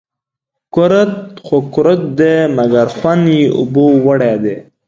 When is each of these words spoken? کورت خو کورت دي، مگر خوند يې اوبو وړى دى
کورت 0.73 1.13
خو 1.45 1.57
کورت 1.73 2.01
دي، 2.17 2.35
مگر 2.57 2.85
خوند 2.97 3.25
يې 3.37 3.43
اوبو 3.57 3.85
وړى 4.05 4.33
دى 4.43 4.57